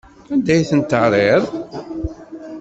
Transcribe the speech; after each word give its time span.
Anda 0.33 0.51
ay 0.53 0.63
ten-terriḍ? 0.69 1.43